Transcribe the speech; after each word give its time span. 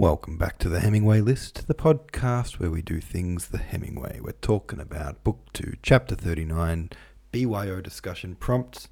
Welcome 0.00 0.36
back 0.36 0.58
to 0.58 0.68
the 0.68 0.78
Hemingway 0.78 1.20
List, 1.20 1.66
the 1.66 1.74
podcast 1.74 2.60
where 2.60 2.70
we 2.70 2.82
do 2.82 3.00
things 3.00 3.48
the 3.48 3.58
Hemingway. 3.58 4.20
We're 4.22 4.30
talking 4.30 4.78
about 4.78 5.24
Book 5.24 5.40
2, 5.54 5.78
Chapter 5.82 6.14
39, 6.14 6.90
BYO 7.32 7.80
discussion 7.80 8.36
prompts. 8.36 8.86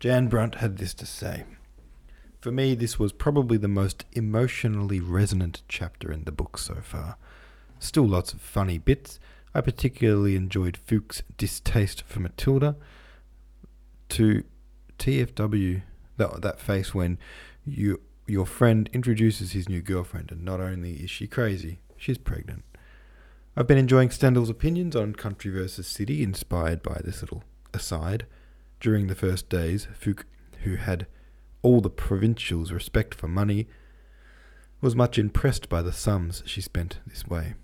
Jan 0.00 0.28
Brunt 0.28 0.54
had 0.54 0.78
this 0.78 0.94
to 0.94 1.04
say. 1.04 1.44
For 2.40 2.50
me, 2.50 2.74
this 2.74 2.98
was 2.98 3.12
probably 3.12 3.58
the 3.58 3.68
most 3.68 4.06
emotionally 4.12 5.00
resonant 5.00 5.60
chapter 5.68 6.10
in 6.10 6.24
the 6.24 6.32
book 6.32 6.56
so 6.56 6.76
far. 6.82 7.18
Still 7.78 8.08
lots 8.08 8.32
of 8.32 8.40
funny 8.40 8.78
bits. 8.78 9.20
I 9.54 9.60
particularly 9.60 10.34
enjoyed 10.34 10.78
Fouque's 10.78 11.22
distaste 11.36 12.04
for 12.06 12.20
Matilda. 12.20 12.74
To 14.08 14.44
TFW, 14.98 15.82
that, 16.16 16.40
that 16.40 16.58
face 16.58 16.94
when 16.94 17.18
you 17.66 18.00
your 18.28 18.46
friend 18.46 18.88
introduces 18.92 19.52
his 19.52 19.68
new 19.68 19.80
girlfriend, 19.80 20.30
and 20.30 20.44
not 20.44 20.60
only 20.60 20.94
is 20.94 21.10
she 21.10 21.26
crazy, 21.26 21.80
she's 21.96 22.18
pregnant. 22.18 22.64
I've 23.56 23.66
been 23.66 23.78
enjoying 23.78 24.10
Stendhal's 24.10 24.50
opinions 24.50 24.94
on 24.94 25.14
country 25.14 25.50
versus 25.50 25.86
city, 25.86 26.22
inspired 26.22 26.82
by 26.82 27.00
this 27.04 27.22
little 27.22 27.42
aside. 27.74 28.26
During 28.80 29.08
the 29.08 29.14
first 29.14 29.48
days, 29.48 29.88
Fouque, 29.98 30.24
who 30.62 30.76
had 30.76 31.06
all 31.62 31.80
the 31.80 31.90
provincial's 31.90 32.70
respect 32.70 33.14
for 33.14 33.26
money, 33.26 33.66
was 34.80 34.94
much 34.94 35.18
impressed 35.18 35.68
by 35.68 35.82
the 35.82 35.92
sums 35.92 36.42
she 36.46 36.60
spent 36.60 37.00
this 37.06 37.26
way. 37.26 37.54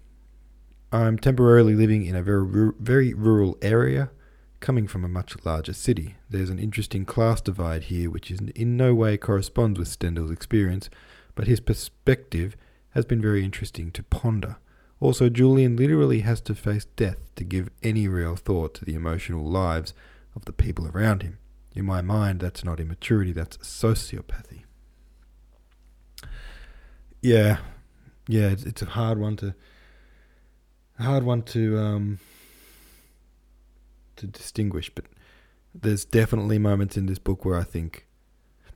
I'm 0.90 1.18
temporarily 1.18 1.74
living 1.74 2.04
in 2.04 2.16
a 2.16 2.22
very, 2.22 2.72
very 2.80 3.14
rural 3.14 3.56
area 3.62 4.10
coming 4.64 4.86
from 4.86 5.04
a 5.04 5.08
much 5.08 5.36
larger 5.44 5.74
city. 5.74 6.14
There's 6.30 6.48
an 6.48 6.58
interesting 6.58 7.04
class 7.04 7.42
divide 7.42 7.84
here, 7.84 8.08
which 8.08 8.30
in 8.30 8.78
no 8.78 8.94
way 8.94 9.18
corresponds 9.18 9.78
with 9.78 9.88
Stendhal's 9.88 10.30
experience, 10.30 10.88
but 11.34 11.46
his 11.46 11.60
perspective 11.60 12.56
has 12.92 13.04
been 13.04 13.20
very 13.20 13.44
interesting 13.44 13.90
to 13.90 14.02
ponder. 14.02 14.56
Also, 15.00 15.28
Julian 15.28 15.76
literally 15.76 16.20
has 16.20 16.40
to 16.40 16.54
face 16.54 16.86
death 16.96 17.18
to 17.36 17.44
give 17.44 17.68
any 17.82 18.08
real 18.08 18.36
thought 18.36 18.72
to 18.76 18.86
the 18.86 18.94
emotional 18.94 19.44
lives 19.44 19.92
of 20.34 20.46
the 20.46 20.52
people 20.52 20.88
around 20.88 21.20
him. 21.22 21.36
In 21.74 21.84
my 21.84 22.00
mind, 22.00 22.40
that's 22.40 22.64
not 22.64 22.80
immaturity, 22.80 23.32
that's 23.32 23.58
sociopathy. 23.58 24.62
Yeah, 27.20 27.58
yeah, 28.26 28.48
it's, 28.48 28.64
it's 28.64 28.80
a 28.80 28.86
hard 28.86 29.18
one 29.18 29.36
to, 29.36 29.54
hard 30.98 31.22
one 31.24 31.42
to 31.42 31.78
um, 31.78 32.18
to 34.16 34.26
distinguish, 34.26 34.90
but 34.94 35.04
there's 35.74 36.04
definitely 36.04 36.58
moments 36.58 36.96
in 36.96 37.06
this 37.06 37.18
book 37.18 37.44
where 37.44 37.58
I 37.58 37.64
think 37.64 38.06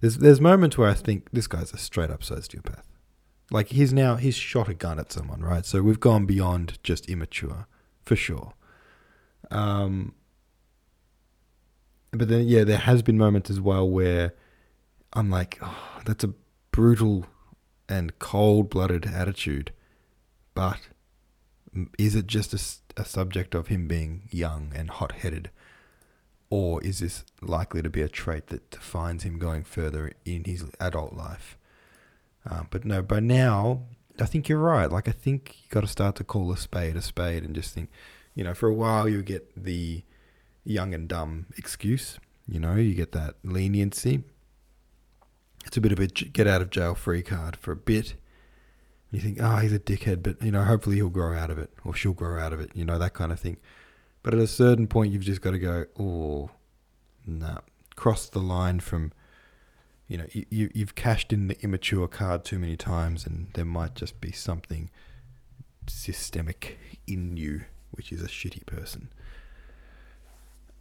there's 0.00 0.18
there's 0.18 0.40
moments 0.40 0.76
where 0.76 0.88
I 0.88 0.94
think 0.94 1.28
this 1.32 1.46
guy's 1.46 1.72
a 1.72 1.78
straight 1.78 2.10
up 2.10 2.20
sociopath. 2.20 2.82
Like 3.50 3.68
he's 3.68 3.92
now 3.92 4.16
he's 4.16 4.34
shot 4.34 4.68
a 4.68 4.74
gun 4.74 4.98
at 4.98 5.12
someone, 5.12 5.40
right? 5.40 5.64
So 5.64 5.82
we've 5.82 6.00
gone 6.00 6.26
beyond 6.26 6.78
just 6.82 7.08
immature, 7.08 7.66
for 8.04 8.16
sure. 8.16 8.52
Um, 9.50 10.14
but 12.10 12.28
then 12.28 12.46
yeah, 12.46 12.64
there 12.64 12.78
has 12.78 13.02
been 13.02 13.18
moments 13.18 13.50
as 13.50 13.60
well 13.60 13.88
where 13.88 14.34
I'm 15.12 15.30
like, 15.30 15.58
oh, 15.62 16.00
that's 16.04 16.24
a 16.24 16.34
brutal 16.70 17.26
and 17.88 18.18
cold 18.18 18.70
blooded 18.70 19.06
attitude, 19.06 19.72
but 20.54 20.78
is 21.98 22.14
it 22.14 22.26
just 22.26 22.54
a, 22.54 23.00
a 23.00 23.04
subject 23.04 23.54
of 23.54 23.68
him 23.68 23.88
being 23.88 24.28
young 24.30 24.72
and 24.74 24.90
hot 24.90 25.12
headed? 25.12 25.50
Or 26.50 26.82
is 26.82 27.00
this 27.00 27.24
likely 27.42 27.82
to 27.82 27.90
be 27.90 28.00
a 28.00 28.08
trait 28.08 28.46
that 28.46 28.70
defines 28.70 29.22
him 29.22 29.38
going 29.38 29.64
further 29.64 30.12
in 30.24 30.44
his 30.44 30.64
adult 30.80 31.14
life? 31.14 31.58
Um, 32.48 32.68
but 32.70 32.84
no, 32.84 33.02
by 33.02 33.20
now, 33.20 33.82
I 34.18 34.24
think 34.24 34.48
you're 34.48 34.58
right. 34.58 34.90
Like, 34.90 35.08
I 35.08 35.12
think 35.12 35.56
you 35.62 35.68
got 35.68 35.82
to 35.82 35.86
start 35.86 36.16
to 36.16 36.24
call 36.24 36.50
a 36.52 36.56
spade 36.56 36.96
a 36.96 37.02
spade 37.02 37.44
and 37.44 37.54
just 37.54 37.74
think, 37.74 37.90
you 38.34 38.44
know, 38.44 38.54
for 38.54 38.68
a 38.68 38.74
while 38.74 39.08
you 39.08 39.22
get 39.22 39.62
the 39.62 40.02
young 40.64 40.94
and 40.94 41.08
dumb 41.08 41.46
excuse, 41.56 42.18
you 42.46 42.58
know, 42.58 42.76
you 42.76 42.94
get 42.94 43.12
that 43.12 43.34
leniency. 43.42 44.24
It's 45.66 45.76
a 45.76 45.80
bit 45.80 45.92
of 45.92 45.98
a 45.98 46.06
get 46.06 46.46
out 46.46 46.62
of 46.62 46.70
jail 46.70 46.94
free 46.94 47.22
card 47.22 47.56
for 47.56 47.72
a 47.72 47.76
bit 47.76 48.14
you 49.10 49.20
think, 49.20 49.38
oh, 49.40 49.56
he's 49.56 49.72
a 49.72 49.78
dickhead, 49.78 50.22
but 50.22 50.42
you 50.42 50.50
know, 50.50 50.64
hopefully 50.64 50.96
he'll 50.96 51.08
grow 51.08 51.36
out 51.36 51.50
of 51.50 51.58
it, 51.58 51.70
or 51.84 51.94
she'll 51.94 52.12
grow 52.12 52.38
out 52.38 52.52
of 52.52 52.60
it, 52.60 52.70
you 52.74 52.84
know, 52.84 52.98
that 52.98 53.14
kind 53.14 53.32
of 53.32 53.40
thing. 53.40 53.56
But 54.22 54.34
at 54.34 54.40
a 54.40 54.46
certain 54.46 54.86
point, 54.86 55.12
you've 55.12 55.22
just 55.22 55.40
got 55.40 55.52
to 55.52 55.58
go, 55.58 55.86
oh, 55.98 56.50
nah, 57.26 57.58
cross 57.96 58.28
the 58.28 58.40
line 58.40 58.80
from, 58.80 59.12
you 60.08 60.18
know, 60.18 60.26
you, 60.32 60.44
you 60.50 60.70
you've 60.74 60.94
cashed 60.94 61.32
in 61.32 61.48
the 61.48 61.60
immature 61.62 62.08
card 62.08 62.44
too 62.44 62.58
many 62.58 62.76
times, 62.76 63.26
and 63.26 63.48
there 63.54 63.64
might 63.64 63.94
just 63.94 64.20
be 64.20 64.32
something 64.32 64.90
systemic 65.86 66.78
in 67.06 67.36
you, 67.36 67.62
which 67.92 68.12
is 68.12 68.22
a 68.22 68.28
shitty 68.28 68.66
person. 68.66 69.10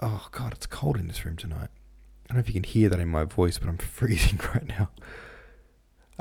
Oh 0.02 0.28
God, 0.32 0.54
it's 0.54 0.66
cold 0.66 0.98
in 0.98 1.08
this 1.08 1.26
room 1.26 1.38
tonight. 1.38 1.70
I 2.26 2.34
don't 2.34 2.38
know 2.38 2.40
if 2.42 2.48
you 2.48 2.54
can 2.54 2.64
hear 2.64 2.90
that 2.90 3.00
in 3.00 3.08
my 3.08 3.24
voice, 3.24 3.58
but 3.58 3.70
I'm 3.70 3.78
freezing 3.78 4.40
right 4.54 4.68
now. 4.68 4.90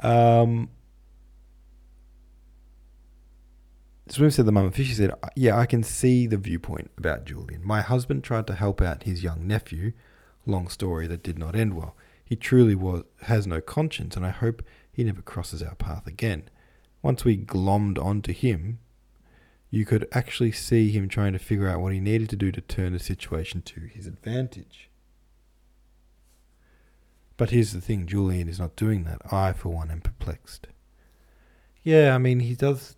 Um, 0.02 0.70
Swim 4.08 4.30
said 4.30 4.46
the 4.46 4.52
mum 4.52 4.70
Fishy 4.70 4.94
said, 4.94 5.12
Yeah, 5.34 5.58
I 5.58 5.66
can 5.66 5.82
see 5.82 6.26
the 6.26 6.36
viewpoint 6.36 6.90
about 6.96 7.24
Julian. 7.24 7.64
My 7.64 7.80
husband 7.80 8.22
tried 8.22 8.46
to 8.46 8.54
help 8.54 8.80
out 8.80 9.02
his 9.02 9.24
young 9.24 9.46
nephew. 9.46 9.92
Long 10.46 10.68
story 10.68 11.08
that 11.08 11.24
did 11.24 11.38
not 11.38 11.56
end 11.56 11.74
well. 11.74 11.96
He 12.24 12.36
truly 12.36 12.74
was 12.74 13.02
has 13.22 13.46
no 13.46 13.60
conscience, 13.60 14.16
and 14.16 14.24
I 14.24 14.30
hope 14.30 14.62
he 14.92 15.02
never 15.02 15.22
crosses 15.22 15.62
our 15.62 15.74
path 15.74 16.06
again. 16.06 16.48
Once 17.02 17.24
we 17.24 17.36
glommed 17.36 17.98
onto 17.98 18.32
him, 18.32 18.78
you 19.70 19.84
could 19.84 20.06
actually 20.12 20.52
see 20.52 20.90
him 20.90 21.08
trying 21.08 21.32
to 21.32 21.38
figure 21.38 21.68
out 21.68 21.80
what 21.80 21.92
he 21.92 22.00
needed 22.00 22.28
to 22.30 22.36
do 22.36 22.52
to 22.52 22.60
turn 22.60 22.92
the 22.92 22.98
situation 23.00 23.60
to 23.62 23.80
his 23.80 24.06
advantage. 24.06 24.88
But 27.36 27.50
here's 27.50 27.72
the 27.72 27.80
thing 27.80 28.06
Julian 28.06 28.48
is 28.48 28.58
not 28.60 28.76
doing 28.76 29.04
that. 29.04 29.20
I, 29.32 29.52
for 29.52 29.68
one, 29.68 29.90
am 29.90 30.00
perplexed. 30.00 30.68
Yeah, 31.82 32.14
I 32.14 32.18
mean, 32.18 32.40
he 32.40 32.54
does 32.54 32.96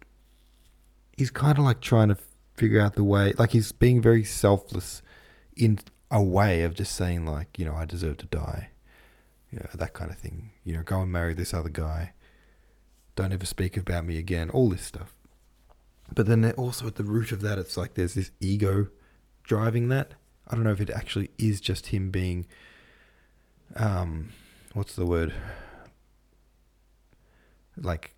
he's 1.18 1.30
kind 1.30 1.58
of 1.58 1.64
like 1.64 1.80
trying 1.80 2.08
to 2.08 2.16
figure 2.54 2.80
out 2.80 2.94
the 2.94 3.04
way, 3.04 3.34
like 3.38 3.50
he's 3.50 3.72
being 3.72 4.00
very 4.00 4.24
selfless 4.24 5.02
in 5.56 5.80
a 6.10 6.22
way 6.22 6.62
of 6.62 6.74
just 6.74 6.94
saying 6.94 7.26
like, 7.26 7.58
you 7.58 7.64
know, 7.64 7.74
I 7.74 7.84
deserve 7.84 8.18
to 8.18 8.26
die, 8.26 8.70
you 9.50 9.58
know, 9.58 9.66
that 9.74 9.92
kind 9.92 10.10
of 10.10 10.16
thing. 10.16 10.52
You 10.64 10.74
know, 10.74 10.82
go 10.82 11.00
and 11.00 11.12
marry 11.12 11.34
this 11.34 11.52
other 11.52 11.68
guy. 11.68 12.12
Don't 13.16 13.32
ever 13.32 13.44
speak 13.44 13.76
about 13.76 14.06
me 14.06 14.16
again. 14.16 14.48
All 14.50 14.68
this 14.68 14.82
stuff. 14.82 15.12
But 16.14 16.26
then 16.26 16.48
also 16.52 16.86
at 16.86 16.94
the 16.94 17.04
root 17.04 17.32
of 17.32 17.40
that, 17.42 17.58
it's 17.58 17.76
like 17.76 17.94
there's 17.94 18.14
this 18.14 18.30
ego 18.40 18.88
driving 19.42 19.88
that. 19.88 20.14
I 20.46 20.54
don't 20.54 20.64
know 20.64 20.70
if 20.70 20.80
it 20.80 20.88
actually 20.88 21.30
is 21.36 21.60
just 21.60 21.88
him 21.88 22.10
being, 22.10 22.46
um, 23.76 24.30
what's 24.72 24.94
the 24.94 25.04
word? 25.04 25.34
Like 27.82 28.14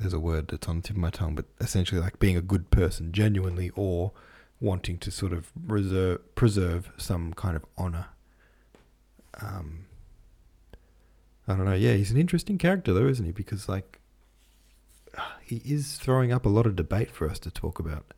there's 0.00 0.12
a 0.12 0.20
word 0.20 0.48
that's 0.48 0.68
on 0.68 0.76
the 0.76 0.82
tip 0.82 0.96
of 0.96 1.00
my 1.02 1.10
tongue, 1.10 1.34
but 1.34 1.46
essentially 1.60 2.00
like 2.00 2.18
being 2.18 2.36
a 2.36 2.42
good 2.42 2.70
person 2.70 3.12
genuinely 3.12 3.70
or 3.74 4.12
wanting 4.60 4.98
to 4.98 5.10
sort 5.10 5.32
of 5.32 5.50
reserve, 5.66 6.34
preserve 6.34 6.90
some 6.96 7.32
kind 7.34 7.56
of 7.56 7.64
honor. 7.76 8.06
Um, 9.40 9.86
I 11.48 11.54
don't 11.56 11.64
know. 11.64 11.74
Yeah, 11.74 11.94
he's 11.94 12.10
an 12.10 12.16
interesting 12.16 12.58
character 12.58 12.92
though, 12.92 13.08
isn't 13.08 13.24
he? 13.24 13.32
Because 13.32 13.68
like 13.68 13.98
he 15.42 15.56
is 15.64 15.96
throwing 15.96 16.32
up 16.32 16.46
a 16.46 16.48
lot 16.48 16.66
of 16.66 16.76
debate 16.76 17.10
for 17.10 17.28
us 17.28 17.38
to 17.40 17.50
talk 17.50 17.78
about. 17.78 18.14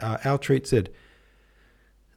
Uh, 0.00 0.18
Al 0.24 0.38
Treat 0.38 0.66
said, 0.66 0.90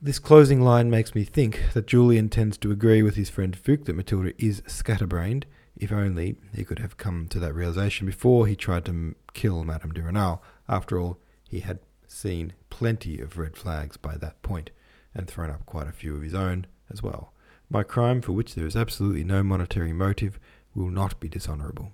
This 0.02 0.20
closing 0.20 0.62
line 0.62 0.90
makes 0.90 1.16
me 1.16 1.24
think 1.24 1.62
that 1.74 1.88
Julian 1.88 2.30
tends 2.30 2.58
to 2.60 2.72
agree 2.72 3.02
with 3.02 3.16
his 3.16 3.30
friend 3.30 3.56
Fouque 3.56 3.86
that 3.86 3.96
Matilda 3.96 4.34
is 4.44 4.62
scatterbrained 4.68 5.46
if 5.78 5.92
only 5.92 6.38
he 6.54 6.64
could 6.64 6.80
have 6.80 6.98
come 6.98 7.28
to 7.28 7.40
that 7.40 7.54
realization 7.54 8.06
before 8.06 8.48
he 8.48 8.56
tried 8.56 8.86
to 8.86 9.16
kill 9.34 9.64
Madame 9.64 9.92
de 9.92 10.02
Renal. 10.02 10.42
After 10.68 11.00
all, 11.00 11.18
he 11.50 11.60
had 11.60 11.80
seen 12.08 12.54
plenty 12.70 13.20
of 13.20 13.38
red 13.38 13.58
flags 13.58 13.98
by 13.98 14.16
that 14.18 14.42
point, 14.42 14.70
and 15.14 15.28
thrown 15.28 15.50
up 15.50 15.66
quite 15.66 15.88
a 15.88 15.94
few 15.94 16.16
of 16.16 16.22
his 16.22 16.34
own 16.34 16.68
as 16.92 17.02
well. 17.02 17.34
My 17.70 17.84
crime, 17.84 18.22
for 18.22 18.34
which 18.34 18.56
there 18.56 18.68
is 18.68 18.76
absolutely 18.76 19.24
no 19.24 19.44
monetary 19.44 19.94
motive, 19.94 20.40
will 20.74 20.90
not 20.90 21.20
be 21.20 21.30
dishonourable. 21.30 21.92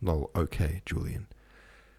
Lol, 0.00 0.30
okay, 0.34 0.82
Julian. 0.84 1.28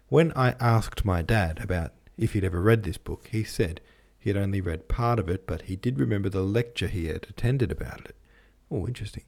When 0.08 0.32
I 0.36 0.54
asked 0.60 1.04
my 1.04 1.22
dad 1.22 1.58
about 1.62 1.92
if 2.16 2.34
he'd 2.34 2.44
ever 2.44 2.60
read 2.60 2.82
this 2.82 2.98
book, 2.98 3.28
he 3.32 3.42
said 3.42 3.80
he 4.18 4.30
had 4.30 4.36
only 4.36 4.60
read 4.60 4.88
part 4.88 5.18
of 5.18 5.28
it, 5.28 5.46
but 5.46 5.62
he 5.62 5.76
did 5.76 5.98
remember 5.98 6.28
the 6.28 6.42
lecture 6.42 6.86
he 6.86 7.06
had 7.06 7.26
attended 7.28 7.72
about 7.72 8.00
it. 8.06 8.16
Oh, 8.70 8.86
interesting. 8.86 9.24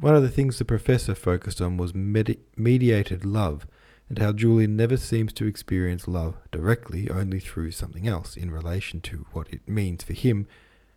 One 0.00 0.16
of 0.16 0.22
the 0.22 0.30
things 0.30 0.58
the 0.58 0.64
professor 0.64 1.14
focused 1.14 1.60
on 1.60 1.76
was 1.76 1.94
medi- 1.94 2.40
mediated 2.56 3.26
love, 3.26 3.66
and 4.08 4.18
how 4.18 4.32
Julian 4.32 4.74
never 4.74 4.96
seems 4.96 5.30
to 5.34 5.46
experience 5.46 6.08
love 6.08 6.36
directly, 6.50 7.10
only 7.10 7.38
through 7.38 7.72
something 7.72 8.08
else 8.08 8.34
in 8.34 8.50
relation 8.50 9.02
to 9.02 9.26
what 9.32 9.52
it 9.52 9.68
means 9.68 10.02
for 10.02 10.14
him, 10.14 10.46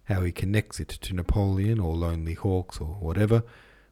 how 0.06 0.22
he 0.22 0.32
connects 0.32 0.80
it 0.80 0.88
to 0.88 1.14
Napoleon 1.14 1.82
or 1.82 1.98
Lonely 1.98 2.34
Hawks 2.34 2.80
or 2.80 2.96
whatever, 3.02 3.44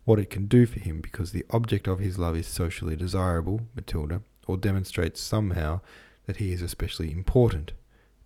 what 0.06 0.18
it 0.18 0.30
can 0.30 0.46
do 0.46 0.66
for 0.66 0.80
him 0.80 1.02
because 1.02 1.34
the 1.34 1.46
object 1.50 1.90
of 1.90 2.00
his 2.00 2.18
love 2.18 2.38
is 2.38 2.48
socially 2.48 2.96
desirable, 2.96 3.68
Matilda, 3.76 4.22
or 4.48 4.56
demonstrates 4.56 5.20
somehow 5.20 5.82
that 6.26 6.38
he 6.38 6.54
is 6.54 6.62
especially 6.62 7.12
important, 7.12 7.74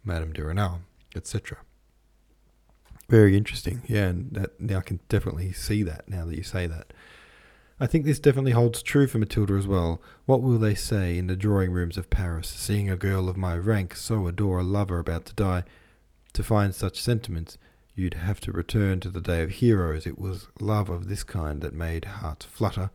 Madame 0.03 0.33
de 0.33 0.43
Renal, 0.43 0.81
etc. 1.15 1.57
Very 3.07 3.37
interesting, 3.37 3.83
yeah, 3.87 4.07
and 4.07 4.31
that 4.31 4.59
now 4.59 4.79
I 4.79 4.81
can 4.81 4.99
definitely 5.09 5.53
see 5.53 5.83
that 5.83 6.09
now 6.09 6.25
that 6.25 6.35
you 6.35 6.43
say 6.43 6.65
that. 6.67 6.91
I 7.79 7.87
think 7.87 8.05
this 8.05 8.19
definitely 8.19 8.53
holds 8.53 8.81
true 8.81 9.05
for 9.05 9.17
Matilda 9.17 9.53
as 9.53 9.67
well. 9.67 10.01
What 10.25 10.41
will 10.41 10.57
they 10.57 10.75
say 10.75 11.17
in 11.17 11.27
the 11.27 11.35
drawing 11.35 11.71
rooms 11.71 11.97
of 11.97 12.09
Paris, 12.09 12.47
seeing 12.47 12.89
a 12.89 12.95
girl 12.95 13.27
of 13.27 13.35
my 13.35 13.57
rank 13.57 13.95
so 13.95 14.27
adore 14.27 14.59
a 14.59 14.63
lover 14.63 14.97
about 14.97 15.25
to 15.25 15.33
die? 15.33 15.63
To 16.33 16.43
find 16.43 16.73
such 16.73 17.01
sentiments, 17.01 17.57
you'd 17.93 18.15
have 18.15 18.39
to 18.41 18.51
return 18.51 19.01
to 19.01 19.09
the 19.09 19.21
day 19.21 19.43
of 19.43 19.51
heroes. 19.51 20.07
It 20.07 20.17
was 20.17 20.47
love 20.59 20.89
of 20.89 21.07
this 21.07 21.23
kind 21.23 21.61
that 21.61 21.73
made 21.73 22.05
hearts 22.05 22.45
flutter. 22.45 22.91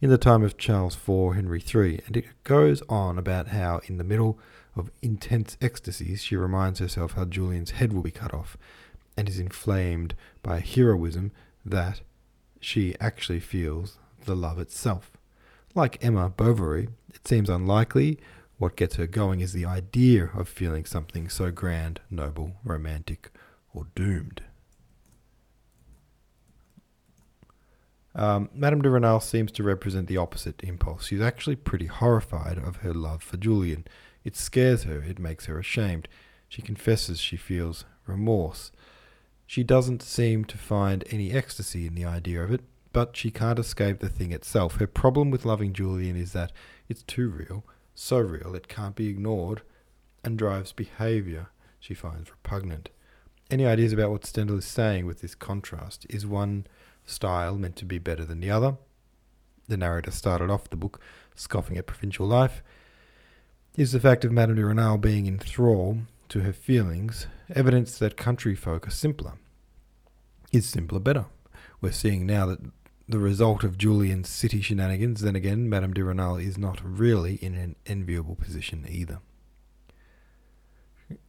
In 0.00 0.10
the 0.10 0.18
time 0.18 0.44
of 0.44 0.58
Charles 0.58 0.94
IV, 0.94 1.34
Henry 1.34 1.62
III, 1.62 2.02
and 2.06 2.16
it 2.16 2.26
goes 2.44 2.82
on 2.88 3.18
about 3.18 3.48
how, 3.48 3.80
in 3.86 3.96
the 3.96 4.04
middle 4.04 4.38
of 4.76 4.90
intense 5.02 5.56
ecstasies, 5.60 6.22
she 6.22 6.36
reminds 6.36 6.78
herself 6.78 7.12
how 7.12 7.24
Julian's 7.24 7.72
head 7.72 7.92
will 7.92 8.02
be 8.02 8.10
cut 8.10 8.32
off, 8.32 8.56
and 9.18 9.28
is 9.28 9.40
inflamed 9.40 10.14
by 10.44 10.60
heroism 10.60 11.32
that 11.66 12.02
she 12.60 12.94
actually 13.00 13.40
feels 13.40 13.98
the 14.26 14.36
love 14.36 14.60
itself. 14.60 15.10
Like 15.74 16.02
Emma 16.04 16.30
Bovary, 16.30 16.88
it 17.12 17.26
seems 17.26 17.50
unlikely. 17.50 18.20
What 18.58 18.76
gets 18.76 18.94
her 18.94 19.08
going 19.08 19.40
is 19.40 19.52
the 19.52 19.64
idea 19.64 20.30
of 20.34 20.48
feeling 20.48 20.84
something 20.84 21.28
so 21.28 21.50
grand, 21.50 22.00
noble, 22.08 22.52
romantic, 22.62 23.30
or 23.74 23.88
doomed. 23.96 24.42
Um, 28.14 28.50
Madame 28.54 28.82
de 28.82 28.90
Renal 28.90 29.18
seems 29.18 29.50
to 29.52 29.64
represent 29.64 30.06
the 30.06 30.16
opposite 30.16 30.62
impulse. 30.62 31.06
She's 31.06 31.20
actually 31.20 31.56
pretty 31.56 31.86
horrified 31.86 32.58
of 32.58 32.76
her 32.76 32.94
love 32.94 33.24
for 33.24 33.36
Julian. 33.36 33.84
It 34.22 34.36
scares 34.36 34.84
her, 34.84 35.02
it 35.02 35.18
makes 35.18 35.46
her 35.46 35.58
ashamed. 35.58 36.06
She 36.48 36.62
confesses 36.62 37.18
she 37.18 37.36
feels 37.36 37.84
remorse. 38.06 38.70
She 39.48 39.62
doesn't 39.62 40.02
seem 40.02 40.44
to 40.44 40.58
find 40.58 41.04
any 41.08 41.32
ecstasy 41.32 41.86
in 41.86 41.94
the 41.94 42.04
idea 42.04 42.44
of 42.44 42.52
it, 42.52 42.60
but 42.92 43.16
she 43.16 43.30
can't 43.30 43.58
escape 43.58 43.98
the 43.98 44.10
thing 44.10 44.30
itself. 44.30 44.76
Her 44.76 44.86
problem 44.86 45.30
with 45.30 45.46
loving 45.46 45.72
Julian 45.72 46.16
is 46.16 46.34
that 46.34 46.52
it's 46.86 47.02
too 47.02 47.30
real, 47.30 47.64
so 47.94 48.18
real 48.18 48.54
it 48.54 48.68
can't 48.68 48.94
be 48.94 49.08
ignored, 49.08 49.62
and 50.22 50.36
drives 50.36 50.72
behaviour 50.72 51.46
she 51.80 51.94
finds 51.94 52.28
repugnant. 52.30 52.90
Any 53.50 53.64
ideas 53.64 53.94
about 53.94 54.10
what 54.10 54.26
Stendhal 54.26 54.58
is 54.58 54.66
saying 54.66 55.06
with 55.06 55.22
this 55.22 55.34
contrast? 55.34 56.04
Is 56.10 56.26
one 56.26 56.66
style 57.06 57.56
meant 57.56 57.76
to 57.76 57.86
be 57.86 57.98
better 57.98 58.26
than 58.26 58.40
the 58.40 58.50
other? 58.50 58.76
The 59.66 59.78
narrator 59.78 60.10
started 60.10 60.50
off 60.50 60.68
the 60.68 60.76
book 60.76 61.00
scoffing 61.34 61.78
at 61.78 61.86
provincial 61.86 62.26
life. 62.26 62.62
Is 63.78 63.92
the 63.92 64.00
fact 64.00 64.26
of 64.26 64.30
Madame 64.30 64.56
de 64.56 64.66
Renal 64.66 64.98
being 64.98 65.24
in 65.24 65.38
thrall 65.38 66.00
to 66.28 66.40
her 66.40 66.52
feelings 66.52 67.28
evidence 67.54 67.98
that 67.98 68.16
country 68.16 68.54
folk 68.54 68.86
are 68.86 68.90
simpler? 68.90 69.34
Is 70.52 70.66
simpler 70.66 71.00
better? 71.00 71.26
We're 71.80 71.92
seeing 71.92 72.26
now 72.26 72.46
that 72.46 72.60
the 73.08 73.18
result 73.18 73.64
of 73.64 73.78
Julian's 73.78 74.28
city 74.28 74.60
shenanigans, 74.60 75.22
then 75.22 75.36
again, 75.36 75.68
Madame 75.68 75.94
de 75.94 76.04
Renal 76.04 76.36
is 76.36 76.58
not 76.58 76.80
really 76.84 77.36
in 77.36 77.54
an 77.54 77.76
enviable 77.86 78.34
position 78.34 78.86
either. 78.88 79.20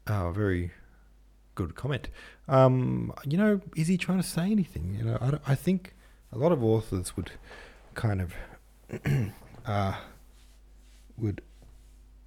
Oh, 0.08 0.32
very 0.36 0.72
good 1.56 1.76
comment. 1.76 2.10
Um, 2.48 3.14
you 3.26 3.38
know, 3.38 3.62
is 3.76 3.88
he 3.88 3.98
trying 3.98 4.22
to 4.22 4.28
say 4.28 4.52
anything? 4.52 4.96
You 4.98 5.06
know, 5.06 5.18
I, 5.22 5.52
I 5.52 5.56
think 5.56 5.94
a 6.34 6.38
lot 6.38 6.52
of 6.52 6.64
authors 6.64 7.16
would 7.16 7.32
kind 7.96 8.22
of 8.22 8.34
uh, 9.66 9.96
would 11.18 11.42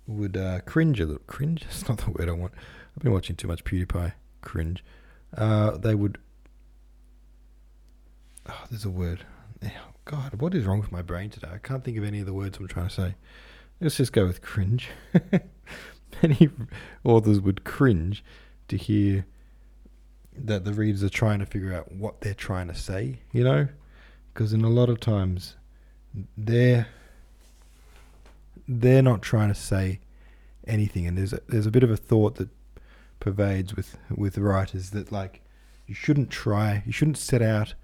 would 0.07 0.37
uh, 0.37 0.61
cringe 0.61 1.01
a 1.01 1.07
little. 1.07 1.23
Cringe? 1.27 1.63
That's 1.65 1.89
not 1.89 1.99
the 1.99 2.11
word 2.11 2.29
I 2.29 2.33
want. 2.33 2.53
I've 2.97 3.03
been 3.03 3.13
watching 3.13 3.37
too 3.37 3.49
much 3.49 3.65
PewDiePie. 3.65 4.13
Cringe. 4.41 4.85
Uh, 5.37 5.77
they 5.77 5.95
would. 5.95 6.19
Oh, 8.49 8.65
there's 8.71 8.85
a 8.85 8.91
word. 8.91 9.25
God, 10.05 10.41
what 10.41 10.55
is 10.55 10.65
wrong 10.65 10.81
with 10.81 10.91
my 10.91 11.03
brain 11.03 11.31
today? 11.31 11.49
I 11.55 11.59
can't 11.59 11.85
think 11.85 11.97
of 11.97 12.05
any 12.05 12.21
of 12.21 12.27
the 12.27 12.33
words 12.33 12.59
I'm 12.59 12.67
trying 12.67 12.89
to 12.89 12.95
say. 12.95 13.15
Let's 13.81 13.97
just 13.97 14.13
go 14.13 14.27
with 14.27 14.43
cringe. 14.43 14.89
Many 16.23 16.51
authors 17.05 17.41
would 17.41 17.65
cringe 17.65 18.25
to 18.69 18.77
hear 18.77 19.27
that 20.37 20.65
the 20.65 20.73
readers 20.73 21.03
are 21.03 21.09
trying 21.09 21.39
to 21.39 21.47
figure 21.47 21.73
out 21.73 21.93
what 21.93 22.21
they're 22.21 22.35
trying 22.35 22.69
to 22.69 22.75
say, 22.75 23.21
you 23.33 23.45
know? 23.45 23.69
Because 24.33 24.53
in 24.53 24.65
a 24.65 24.69
lot 24.69 24.89
of 24.89 24.99
times, 24.99 25.57
they're 26.37 26.89
they're 28.69 29.03
not 29.03 29.23
trying 29.23 29.49
to 29.49 29.55
say 29.55 30.01
anything, 30.67 31.07
and 31.07 31.19
there's 31.19 31.33
a, 31.33 31.41
there's 31.49 31.67
a 31.67 31.71
bit 31.71 31.83
of 31.83 31.91
a 31.91 31.97
thought 31.97 32.37
that 32.37 32.49
pervades 33.23 33.77
with 33.77 33.97
with 34.15 34.37
writers 34.37 34.91
that 34.91 35.13
like 35.13 35.41
you 35.87 35.95
shouldn't 35.95 36.29
try, 36.29 36.83
you 36.85 36.93
shouldn't 36.93 37.19
set 37.19 37.41
out 37.41 37.75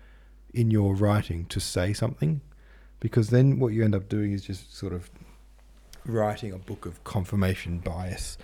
in 0.53 0.71
your 0.71 0.95
writing 0.95 1.47
to 1.47 1.61
say 1.61 1.93
something, 1.93 2.41
because 2.99 3.31
then 3.31 3.61
what 3.61 3.73
you 3.73 3.85
end 3.85 3.95
up 3.95 4.09
doing 4.09 4.33
is 4.33 4.43
just 4.43 4.77
sort 4.77 4.93
of 4.93 5.11
writing 6.05 6.53
a 6.53 6.59
book 6.59 6.87
of 6.87 7.05
confirmation 7.05 7.79
bias, 7.79 8.37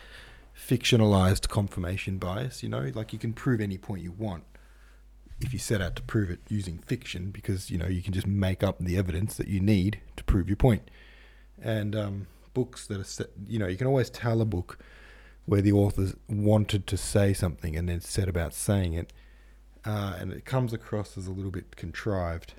fictionalized 0.56 1.48
confirmation 1.48 2.18
bias. 2.18 2.62
You 2.62 2.68
know, 2.68 2.92
like 2.94 3.12
you 3.12 3.18
can 3.18 3.32
prove 3.32 3.60
any 3.60 3.78
point 3.78 4.02
you 4.02 4.12
want 4.12 4.44
if 5.40 5.52
you 5.52 5.58
set 5.58 5.80
out 5.82 5.96
to 5.96 6.02
prove 6.02 6.30
it 6.30 6.38
using 6.48 6.78
fiction, 6.78 7.32
because 7.32 7.72
you 7.72 7.78
know 7.78 7.88
you 7.88 8.02
can 8.02 8.12
just 8.12 8.26
make 8.28 8.62
up 8.62 8.78
the 8.78 8.96
evidence 8.96 9.36
that 9.36 9.48
you 9.48 9.58
need 9.58 9.98
to 10.16 10.22
prove 10.22 10.48
your 10.48 10.56
point. 10.56 10.88
And 11.60 11.96
um, 11.96 12.26
books 12.52 12.86
that 12.86 13.00
are 13.00 13.04
set, 13.04 13.30
you 13.48 13.58
know, 13.58 13.66
you 13.66 13.76
can 13.76 13.88
always 13.88 14.10
tell 14.10 14.40
a 14.40 14.44
book 14.44 14.78
where 15.46 15.62
the 15.62 15.72
authors 15.72 16.14
wanted 16.28 16.86
to 16.86 16.96
say 16.96 17.32
something 17.32 17.76
and 17.76 17.88
then 17.88 18.00
set 18.00 18.28
about 18.28 18.54
saying 18.54 18.94
it 18.94 19.12
uh, 19.84 20.16
and 20.18 20.32
it 20.32 20.44
comes 20.44 20.72
across 20.72 21.18
as 21.18 21.26
a 21.26 21.32
little 21.32 21.50
bit 21.50 21.76
contrived. 21.76 22.54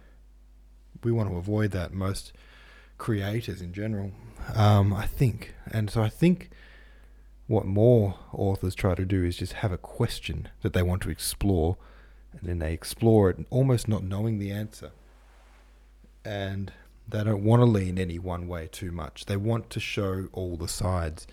We 1.03 1.11
want 1.11 1.29
to 1.29 1.37
avoid 1.37 1.71
that. 1.71 1.93
Most 1.93 2.33
creators 2.97 3.61
in 3.61 3.73
general, 3.73 4.11
um, 4.53 4.93
I 4.93 5.05
think, 5.05 5.53
and 5.71 5.89
so 5.89 6.01
I 6.01 6.09
think 6.09 6.49
what 7.47 7.65
more 7.65 8.15
authors 8.31 8.73
try 8.73 8.95
to 8.95 9.05
do 9.05 9.23
is 9.23 9.37
just 9.37 9.53
have 9.53 9.71
a 9.71 9.77
question 9.77 10.49
that 10.61 10.73
they 10.73 10.81
want 10.81 11.01
to 11.03 11.09
explore, 11.09 11.77
and 12.31 12.47
then 12.47 12.59
they 12.59 12.73
explore 12.73 13.29
it, 13.29 13.37
almost 13.49 13.87
not 13.87 14.03
knowing 14.03 14.39
the 14.39 14.51
answer, 14.51 14.91
and 16.23 16.71
they 17.07 17.23
don't 17.23 17.43
want 17.43 17.59
to 17.59 17.65
lean 17.65 17.99
any 17.99 18.17
one 18.17 18.47
way 18.47 18.67
too 18.71 18.91
much. 18.91 19.25
They 19.25 19.37
want 19.37 19.69
to 19.71 19.79
show 19.79 20.27
all 20.31 20.57
the 20.57 20.67
sides. 20.67 21.27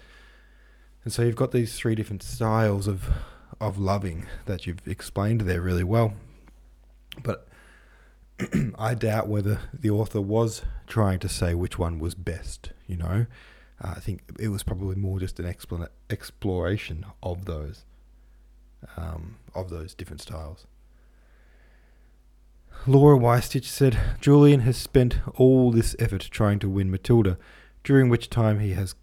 And 1.04 1.12
so 1.12 1.22
you've 1.22 1.36
got 1.36 1.52
these 1.52 1.76
three 1.76 1.94
different 1.94 2.22
styles 2.22 2.86
of 2.86 3.10
of 3.60 3.78
loving 3.78 4.26
that 4.46 4.66
you've 4.66 4.86
explained 4.86 5.42
there 5.42 5.60
really 5.60 5.84
well. 5.84 6.14
But 7.22 7.46
I 8.78 8.94
doubt 8.94 9.28
whether 9.28 9.60
the 9.72 9.90
author 9.90 10.20
was 10.20 10.62
trying 10.88 11.20
to 11.20 11.28
say 11.28 11.54
which 11.54 11.78
one 11.78 12.00
was 12.00 12.16
best, 12.16 12.72
you 12.88 12.96
know. 12.96 13.26
Uh, 13.80 13.94
I 13.96 14.00
think 14.00 14.22
it 14.38 14.48
was 14.48 14.64
probably 14.64 14.96
more 14.96 15.20
just 15.20 15.38
an 15.38 15.46
explan- 15.46 15.88
exploration 16.10 17.06
of 17.22 17.44
those, 17.44 17.84
um, 18.96 19.36
of 19.54 19.70
those 19.70 19.94
different 19.94 20.22
styles. 20.22 20.66
Laura 22.84 23.16
Weistich 23.16 23.66
said, 23.66 23.96
Julian 24.20 24.60
has 24.60 24.76
spent 24.76 25.18
all 25.36 25.70
this 25.70 25.94
effort 26.00 26.22
trying 26.32 26.58
to 26.58 26.68
win 26.68 26.90
Matilda, 26.90 27.38
during 27.84 28.08
which 28.08 28.28
time 28.28 28.58
he 28.58 28.72
has 28.72 28.96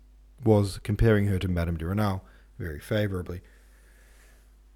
was 0.44 0.80
comparing 0.84 1.28
her 1.28 1.40
to 1.40 1.48
Madame 1.48 1.78
de 1.78 1.86
Renal 1.86 2.24
very 2.58 2.80
favourably. 2.80 3.42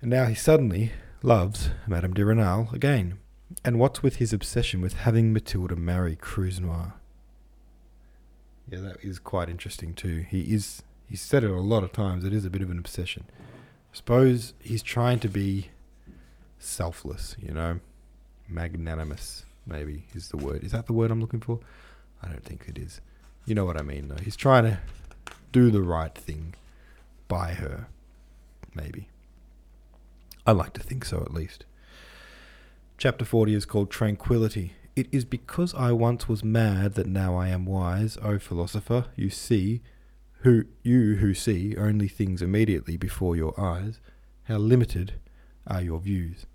And 0.01 0.09
now 0.09 0.25
he 0.25 0.35
suddenly 0.35 0.91
loves 1.21 1.69
Madame 1.87 2.13
de 2.13 2.25
Renal 2.25 2.69
again. 2.73 3.19
And 3.63 3.79
what's 3.79 4.03
with 4.03 4.17
his 4.17 4.33
obsession 4.33 4.81
with 4.81 4.93
having 4.93 5.31
Matilda 5.31 5.75
marry 5.75 6.15
Croisenois? 6.15 6.93
Yeah, 8.69 8.79
that 8.79 8.97
is 9.01 9.19
quite 9.19 9.49
interesting 9.49 9.93
too. 9.93 10.25
He 10.27 10.53
is 10.53 10.83
he's 11.07 11.21
said 11.21 11.43
it 11.43 11.51
a 11.51 11.55
lot 11.55 11.83
of 11.83 11.91
times, 11.91 12.23
it 12.23 12.33
is 12.33 12.45
a 12.45 12.49
bit 12.49 12.61
of 12.61 12.71
an 12.71 12.77
obsession. 12.77 13.25
I 13.93 13.95
suppose 13.95 14.53
he's 14.59 14.81
trying 14.81 15.19
to 15.19 15.27
be 15.27 15.69
selfless, 16.57 17.35
you 17.39 17.51
know. 17.51 17.79
Magnanimous, 18.49 19.45
maybe 19.65 20.05
is 20.13 20.29
the 20.29 20.37
word. 20.37 20.63
Is 20.63 20.71
that 20.71 20.87
the 20.87 20.93
word 20.93 21.11
I'm 21.11 21.21
looking 21.21 21.41
for? 21.41 21.59
I 22.21 22.27
don't 22.27 22.43
think 22.43 22.65
it 22.67 22.77
is. 22.77 23.01
You 23.45 23.55
know 23.55 23.65
what 23.65 23.77
I 23.77 23.83
mean 23.83 24.07
though. 24.07 24.21
He's 24.23 24.35
trying 24.35 24.63
to 24.63 24.79
do 25.53 25.69
the 25.69 25.81
right 25.81 26.13
thing 26.13 26.55
by 27.29 27.53
her, 27.53 27.87
maybe. 28.75 29.07
I 30.45 30.51
like 30.51 30.73
to 30.73 30.83
think 30.83 31.05
so, 31.05 31.21
at 31.21 31.33
least. 31.33 31.63
Chapter 32.97 33.23
40 33.23 33.53
is 33.53 33.65
called 33.65 33.89
Tranquility. 33.89 34.73
It 34.95 35.07
is 35.11 35.23
because 35.23 35.73
I 35.73 35.91
once 35.91 36.27
was 36.27 36.43
mad 36.43 36.95
that 36.95 37.07
now 37.07 37.35
I 37.35 37.47
am 37.49 37.65
wise, 37.65 38.17
O 38.21 38.39
philosopher. 38.39 39.05
You 39.15 39.29
see, 39.29 39.81
who 40.39 40.65
you 40.81 41.15
who 41.15 41.33
see 41.33 41.77
only 41.77 42.07
things 42.07 42.41
immediately 42.41 42.97
before 42.97 43.35
your 43.35 43.59
eyes, 43.59 43.99
how 44.45 44.57
limited 44.57 45.13
are 45.67 45.81
your 45.81 45.99
views. 45.99 46.45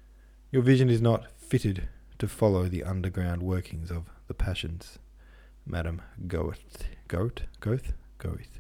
Your 0.51 0.63
vision 0.63 0.91
is 0.91 1.01
not 1.01 1.31
fitted 1.39 1.89
to 2.19 2.29
follow 2.29 2.69
the 2.69 2.85
underground 2.85 3.43
workings 3.43 3.91
of 3.91 4.05
the 4.27 4.35
passions. 4.35 4.99
Madam 5.65 6.03
Goeth, 6.27 6.85
Goat, 7.07 7.43
Goeth, 7.61 7.93
Goeth. 8.19 8.58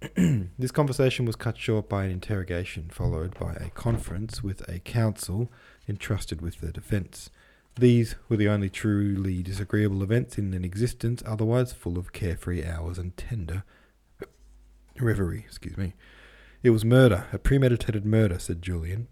this 0.58 0.70
conversation 0.70 1.24
was 1.24 1.34
cut 1.34 1.58
short 1.58 1.88
by 1.88 2.04
an 2.04 2.10
interrogation, 2.10 2.88
followed 2.92 3.36
by 3.38 3.54
a 3.54 3.70
conference 3.70 4.44
with 4.44 4.68
a 4.68 4.78
counsel 4.78 5.50
entrusted 5.88 6.40
with 6.40 6.60
the 6.60 6.70
defence. 6.70 7.30
These 7.76 8.14
were 8.28 8.36
the 8.36 8.48
only 8.48 8.70
truly 8.70 9.42
disagreeable 9.42 10.02
events 10.02 10.38
in 10.38 10.54
an 10.54 10.64
existence 10.64 11.22
otherwise 11.26 11.72
full 11.72 11.98
of 11.98 12.12
carefree 12.12 12.64
hours 12.64 12.98
and 12.98 13.16
tender 13.16 13.64
reverie. 15.00 15.44
Excuse 15.46 15.76
me. 15.76 15.94
It 16.62 16.70
was 16.70 16.84
murder, 16.84 17.26
a 17.32 17.38
premeditated 17.38 18.04
murder, 18.04 18.38
said 18.38 18.62
Julian 18.62 19.08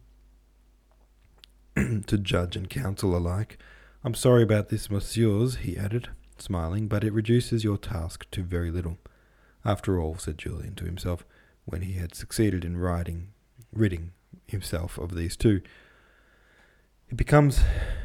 to 1.77 2.19
judge 2.19 2.57
and 2.57 2.71
counsel 2.71 3.17
alike. 3.17 3.59
I'm 4.05 4.15
sorry 4.15 4.45
about 4.45 4.69
this, 4.69 4.89
messieurs, 4.89 5.57
he 5.57 5.77
added, 5.77 6.11
smiling, 6.39 6.87
but 6.87 7.03
it 7.03 7.13
reduces 7.13 7.65
your 7.65 7.77
task 7.77 8.31
to 8.31 8.43
very 8.43 8.71
little. 8.71 8.99
After 9.67 10.01
all, 10.01 10.17
said 10.17 10.39
Julian 10.39 10.77
to 10.77 10.85
himself, 10.85 11.27
when 11.65 11.83
he 11.83 11.95
had 11.95 12.15
succeeded 12.15 12.65
in 12.65 12.77
riding, 12.77 13.31
ridding 13.73 14.13
himself 14.47 14.97
of 14.97 15.17
these 15.17 15.37
two, 15.37 15.61
it 17.09 17.17
becomes 17.17 17.63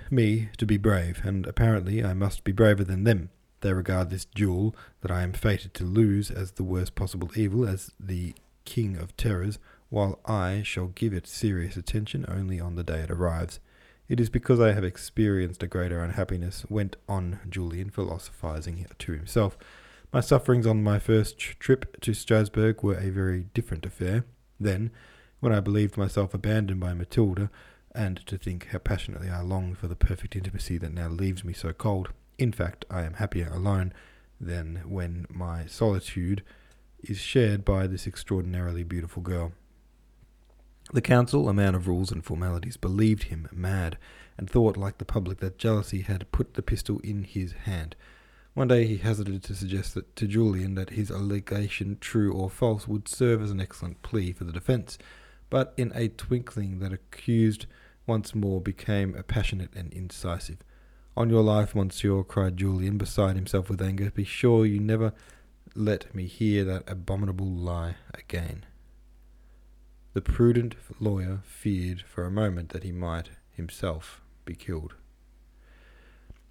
me 0.10 0.50
to 0.58 0.66
be 0.66 0.78
brave, 0.78 1.22
and 1.24 1.46
apparently 1.46 2.04
I 2.04 2.16
must 2.16 2.44
be 2.44 2.52
braver 2.52 2.84
than 2.84 3.04
them. 3.04 3.30
They 3.60 3.74
regard 3.74 4.10
this 4.10 4.26
duel 4.26 4.76
that 5.02 5.12
I 5.12 5.22
am 5.22 5.34
fated 5.34 5.76
to 5.76 5.84
lose 5.84 6.32
as 6.32 6.54
the 6.54 6.64
worst 6.64 6.96
possible 6.96 7.30
evil, 7.36 7.68
as 7.68 7.92
the 8.00 8.34
king 8.66 8.98
of 8.98 9.16
terrors, 9.16 9.60
while 9.90 10.20
I 10.26 10.64
shall 10.64 10.88
give 10.88 11.14
it 11.14 11.28
serious 11.28 11.78
attention 11.78 12.26
only 12.28 12.60
on 12.60 12.74
the 12.74 12.84
day 12.84 13.02
it 13.02 13.12
arrives. 13.12 13.60
It 14.10 14.20
is 14.20 14.32
because 14.32 14.60
I 14.60 14.72
have 14.72 14.84
experienced 14.84 15.62
a 15.62 15.68
greater 15.68 16.04
unhappiness, 16.04 16.66
went 16.70 16.96
on 17.08 17.40
Julian, 17.48 17.92
philosophizing 17.92 18.88
to 18.98 19.12
himself. 19.12 19.60
My 20.14 20.20
sufferings 20.20 20.68
on 20.68 20.84
my 20.84 21.00
first 21.00 21.40
trip 21.40 22.02
to 22.02 22.14
Strasbourg 22.14 22.84
were 22.84 22.98
a 22.98 23.10
very 23.10 23.46
different 23.54 23.86
affair. 23.86 24.26
Then, 24.60 24.92
when 25.40 25.54
I 25.54 25.62
believed 25.62 25.96
myself 25.96 26.34
abandoned 26.34 26.82
by 26.82 26.94
Matilda, 26.94 27.50
and 27.96 28.18
to 28.26 28.38
think 28.38 28.68
how 28.68 28.80
passionately 28.80 29.30
I 29.30 29.40
longed 29.40 29.78
for 29.78 29.88
the 29.88 29.96
perfect 29.96 30.36
intimacy 30.36 30.78
that 30.80 30.94
now 30.94 31.08
leaves 31.08 31.46
me 31.46 31.54
so 31.54 31.72
cold. 31.72 32.10
In 32.38 32.52
fact, 32.52 32.84
I 32.90 33.04
am 33.04 33.14
happier 33.14 33.50
alone 33.54 33.94
than 34.40 34.82
when 34.86 35.28
my 35.30 35.66
solitude 35.66 36.44
is 37.02 37.18
shared 37.18 37.64
by 37.64 37.88
this 37.88 38.06
extraordinarily 38.06 38.84
beautiful 38.84 39.24
girl. 39.24 39.54
The 40.92 41.02
counsel, 41.02 41.48
a 41.48 41.54
man 41.54 41.74
of 41.74 41.88
rules 41.88 42.12
and 42.12 42.24
formalities, 42.24 42.76
believed 42.76 43.24
him 43.24 43.48
mad, 43.50 43.98
and 44.38 44.50
thought, 44.50 44.76
like 44.76 44.98
the 44.98 45.06
public, 45.06 45.40
that 45.40 45.58
jealousy 45.58 46.02
had 46.02 46.30
put 46.34 46.56
the 46.56 46.62
pistol 46.62 47.00
in 47.00 47.24
his 47.24 47.54
hand. 47.54 47.96
One 48.54 48.68
day 48.68 48.86
he 48.86 48.98
hazarded 48.98 49.44
to 49.44 49.56
suggest 49.56 49.94
that, 49.96 50.16
to 50.18 50.28
Julian 50.28 50.76
that 50.76 50.92
his 50.92 51.10
allegation, 51.10 51.98
true 52.02 52.34
or 52.34 52.50
false, 52.50 52.86
would 52.88 53.08
serve 53.08 53.42
as 53.42 53.50
an 53.50 53.62
excellent 53.62 54.02
plea 54.02 54.34
for 54.34 54.44
the 54.44 54.52
defence, 54.52 54.98
but 55.50 55.74
in 55.78 55.92
a 55.96 56.10
twinkling 56.10 56.80
that 56.80 56.92
accused 56.92 57.66
once 58.06 58.36
more 58.36 58.60
became 58.60 59.14
passionate 59.28 59.74
and 59.74 59.94
incisive. 59.94 60.58
On 61.16 61.30
your 61.30 61.44
life, 61.44 61.76
monsieur, 61.76 62.24
cried 62.24 62.58
Julian, 62.58 62.98
beside 62.98 63.36
himself 63.36 63.70
with 63.70 63.82
anger, 63.82 64.12
be 64.12 64.26
sure 64.26 64.66
you 64.66 64.80
never 64.80 65.14
let 65.74 66.14
me 66.14 66.26
hear 66.26 66.66
that 66.66 66.90
abominable 66.90 67.50
lie 67.50 67.96
again. 68.14 68.66
The 70.14 70.22
prudent 70.22 70.76
lawyer 71.00 71.40
feared 71.46 72.02
for 72.02 72.26
a 72.26 72.32
moment 72.32 72.70
that 72.70 72.84
he 72.84 72.92
might 72.92 73.30
himself 73.50 74.22
be 74.44 74.56
killed. 74.56 74.96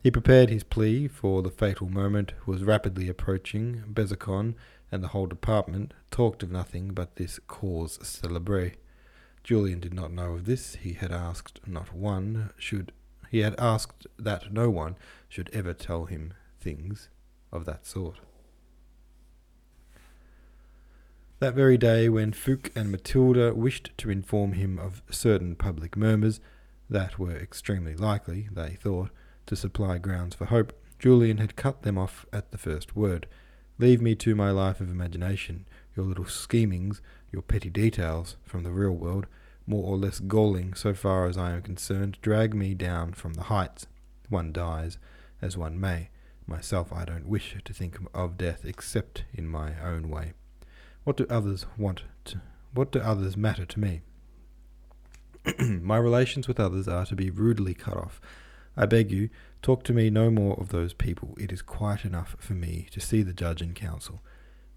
He 0.03 0.11
prepared 0.11 0.49
his 0.49 0.65
plea, 0.65 1.09
for 1.09 1.43
the 1.43 1.51
fatal 1.51 1.89
moment 1.89 2.33
was 2.47 2.65
rapidly 2.65 3.09
approaching. 3.09 3.85
Besançon 3.93 4.55
and 4.91 5.03
the 5.03 5.09
whole 5.09 5.27
department 5.27 5.93
talked 6.11 6.43
of 6.43 6.51
nothing 6.51 6.95
but 6.95 7.17
this 7.17 7.39
cause 7.47 7.99
celebre. 8.03 8.73
Julian 9.45 9.79
did 9.79 9.93
not 9.93 10.13
know 10.13 10.33
of 10.33 10.47
this. 10.47 10.77
He 10.77 10.95
had 10.95 11.13
asked 11.13 11.61
not 11.67 11.93
one 11.93 12.51
should 12.57 12.93
he 13.31 13.41
had 13.41 13.55
asked 13.61 14.09
that 14.19 14.53
no 14.53 14.69
one 14.71 14.97
should 15.29 15.51
ever 15.53 15.73
tell 15.73 16.07
him 16.07 16.33
things 16.59 17.09
of 17.53 17.65
that 17.65 17.87
sort. 17.87 18.17
That 21.39 21.55
very 21.55 21.79
day, 21.79 22.09
when 22.09 22.33
Fouque 22.33 22.73
and 22.75 22.91
Matilda 22.91 23.55
wished 23.55 23.93
to 23.99 24.11
inform 24.11 24.55
him 24.55 24.81
of 24.81 25.03
certain 25.11 25.55
public 25.55 25.97
murmurs 25.97 26.41
that 26.89 27.21
were 27.21 27.37
extremely 27.37 27.95
likely, 27.95 28.49
they 28.51 28.71
thought, 28.71 29.11
to 29.51 29.57
supply 29.57 29.99
grounds 29.99 30.37
for 30.37 30.45
hope, 30.45 30.73
Julian 31.01 31.39
had 31.39 31.57
cut 31.57 31.83
them 31.83 31.99
off 31.99 32.25
at 32.33 32.53
the 32.53 32.59
first 32.59 32.95
word. 32.95 33.27
Leave 33.81 34.01
me 34.01 34.15
to 34.15 34.37
my 34.37 34.53
life 34.53 34.81
of 34.81 34.89
imagination. 34.89 35.67
Your 35.97 36.07
little 36.07 36.27
schemings, 36.27 37.03
your 37.33 37.43
petty 37.43 37.69
details 37.69 38.37
from 38.45 38.63
the 38.63 38.71
real 38.71 38.93
world, 38.93 39.27
more 39.67 39.85
or 39.85 39.97
less 39.97 40.21
galling 40.21 40.75
so 40.75 40.95
far 40.95 41.27
as 41.27 41.37
I 41.37 41.51
am 41.51 41.63
concerned, 41.63 42.19
drag 42.23 42.55
me 42.55 42.75
down 42.75 43.13
from 43.13 43.35
the 43.35 43.43
heights. 43.43 43.89
One 44.29 44.53
dies 44.53 44.99
as 45.43 45.57
one 45.57 45.81
may. 45.81 46.11
Myself, 46.47 46.93
I 46.93 47.05
don't 47.05 47.27
wish 47.27 47.57
to 47.65 47.75
think 47.75 47.99
of 48.15 48.39
death 48.39 48.65
except 48.65 49.25
in 49.35 49.49
my 49.49 49.73
own 49.83 50.09
way. 50.09 50.35
What 51.03 51.17
do 51.17 51.27
others 51.29 51.67
want 51.77 52.05
to, 52.27 52.41
what 52.73 52.93
do 52.93 53.01
others 53.01 53.37
matter 53.37 53.67
to 53.67 53.81
me? 53.81 54.03
My 55.59 55.97
relations 55.97 56.47
with 56.47 56.61
others 56.61 56.87
are 56.87 57.07
to 57.07 57.17
be 57.17 57.31
rudely 57.31 57.75
cut 57.75 57.97
off. 57.97 58.21
I 58.81 58.87
beg 58.87 59.13
you, 59.13 59.29
talk 59.61 59.85
to 59.85 59.93
me 59.93 60.09
no 60.09 60.31
more 60.31 60.59
of 60.59 60.71
those 60.71 60.95
people. 60.95 61.37
It 61.39 61.53
is 61.53 61.61
quite 61.61 62.07
enough 62.07 62.35
for 62.39 62.55
me 62.55 62.87
to 62.93 63.01
see 63.01 63.23
the 63.23 63.35
judge 63.35 63.61
and 63.61 63.75
counsel. 63.75 64.23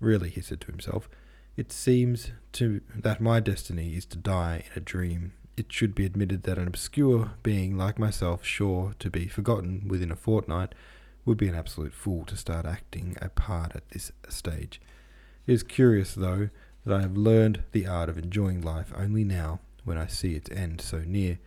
Really, 0.01 0.29
he 0.29 0.41
said 0.41 0.59
to 0.59 0.67
himself, 0.67 1.07
it 1.55 1.71
seems 1.71 2.31
to 2.51 2.81
that 2.93 3.21
my 3.21 3.39
destiny 3.39 3.95
is 3.95 4.05
to 4.07 4.17
die 4.17 4.65
in 4.65 4.71
a 4.75 4.83
dream. 4.83 5.31
It 5.55 5.71
should 5.71 5.95
be 5.95 6.05
admitted 6.05 6.43
that 6.43 6.57
an 6.57 6.67
obscure 6.67 7.31
being 7.43 7.77
like 7.77 7.97
myself, 7.97 8.43
sure 8.43 8.93
to 8.99 9.09
be 9.09 9.29
forgotten 9.29 9.87
within 9.87 10.11
a 10.11 10.17
fortnight, 10.17 10.75
would 11.23 11.37
be 11.37 11.47
an 11.47 11.55
absolute 11.55 11.93
fool 11.93 12.25
to 12.25 12.35
start 12.35 12.65
acting 12.65 13.15
a 13.21 13.29
part 13.29 13.73
at 13.73 13.87
this 13.91 14.11
stage. 14.27 14.81
It 15.47 15.53
is 15.53 15.63
curious, 15.63 16.13
though, 16.13 16.49
that 16.85 16.93
I 16.93 17.01
have 17.03 17.15
learned 17.15 17.63
the 17.71 17.87
art 17.87 18.09
of 18.09 18.17
enjoying 18.17 18.59
life 18.59 18.91
only 18.97 19.23
now, 19.23 19.61
when 19.85 19.97
I 19.97 20.07
see 20.07 20.35
its 20.35 20.51
end 20.51 20.81
so 20.81 21.03
near. 21.05 21.39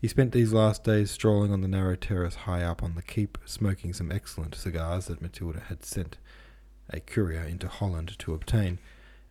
He 0.00 0.06
spent 0.06 0.30
these 0.30 0.52
last 0.52 0.84
days 0.84 1.10
strolling 1.10 1.52
on 1.52 1.60
the 1.60 1.66
narrow 1.66 1.96
terrace 1.96 2.36
high 2.36 2.62
up 2.62 2.84
on 2.84 2.94
the 2.94 3.02
keep, 3.02 3.36
smoking 3.44 3.92
some 3.92 4.12
excellent 4.12 4.54
cigars 4.54 5.06
that 5.06 5.20
Matilda 5.20 5.58
had 5.58 5.84
sent 5.84 6.18
a 6.88 7.00
courier 7.00 7.42
into 7.42 7.66
Holland 7.66 8.16
to 8.20 8.32
obtain, 8.32 8.78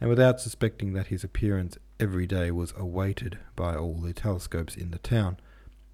and 0.01 0.09
without 0.09 0.41
suspecting 0.41 0.91
that 0.91 1.07
his 1.07 1.23
appearance 1.23 1.77
every 2.01 2.27
day 2.27 2.51
was 2.51 2.73
awaited 2.77 3.39
by 3.55 3.75
all 3.75 3.95
the 3.95 4.11
telescopes 4.13 4.75
in 4.75 4.91
the 4.91 4.99
town. 4.99 5.37